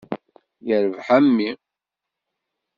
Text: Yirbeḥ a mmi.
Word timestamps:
Yirbeḥ 0.67 1.07
a 1.17 1.19
mmi. 1.25 1.49